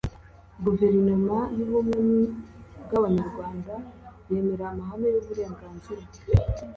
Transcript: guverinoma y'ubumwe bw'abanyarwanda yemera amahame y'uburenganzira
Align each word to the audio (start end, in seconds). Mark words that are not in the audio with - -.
guverinoma 0.63 1.37
y'ubumwe 1.57 2.05
bw'abanyarwanda 2.85 3.73
yemera 4.29 4.65
amahame 4.71 5.07
y'uburenganzira 5.13 6.03